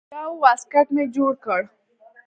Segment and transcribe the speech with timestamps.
[0.15, 1.61] يو واسکټ مې جوړ کړ.